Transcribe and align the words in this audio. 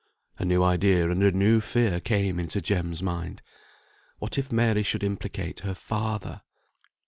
A 0.39 0.45
new 0.45 0.63
idea 0.63 1.11
and 1.11 1.21
a 1.21 1.31
new 1.31 1.61
fear 1.61 1.99
came 1.99 2.39
into 2.39 2.59
Jem's 2.59 3.03
mind. 3.03 3.43
What 4.17 4.39
if 4.39 4.51
Mary 4.51 4.81
should 4.81 5.03
implicate 5.03 5.59
her 5.59 5.75
father? 5.75 6.41